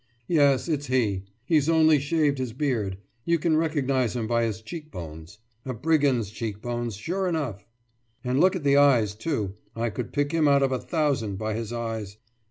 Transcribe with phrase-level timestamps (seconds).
[0.27, 0.67] »Yes.
[0.67, 1.25] It's he.
[1.45, 2.97] He's only shaved his beard.
[3.23, 7.67] You can recognise him by his cheekbones.« »A brigand's cheekbones, sure enough.«
[8.23, 9.53] »And look at the eyes, too.
[9.75, 12.17] I could pick him out of a thousand by his eyes.